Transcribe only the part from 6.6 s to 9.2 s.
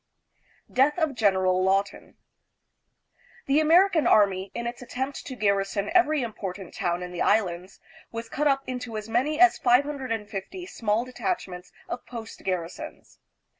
town in the Islands, was cut up into as